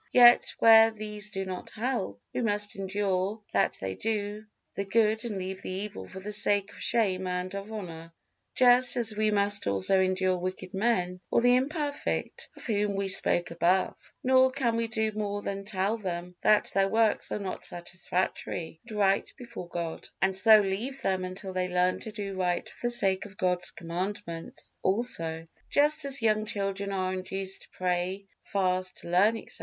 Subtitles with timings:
[0.13, 5.37] Yet where these do not help, we must endure that they do the good and
[5.37, 8.11] leave the evil for the sake of shame and of honor,
[8.55, 13.51] just as we must also endure wicked men or the imperfect, of whom we spoke
[13.51, 18.79] above; nor can we do more than tell them that their works are not satisfactory
[18.87, 22.87] and right before God, and so leave them until they learn to do right for
[22.87, 25.45] the sake of God's commandments also.
[25.69, 29.57] Just as young children are induced to pray, fast, learn, etc.